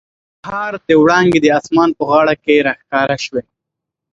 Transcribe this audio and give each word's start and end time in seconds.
د 0.03 0.03
سهار 0.43 0.73
وړانګې 1.01 1.39
د 1.41 1.47
اسمان 1.59 1.89
په 1.97 2.03
غاړه 2.09 2.33
کې 2.43 2.55
را 2.67 2.73
ښکاره 2.81 3.17
شوې. 3.25 3.41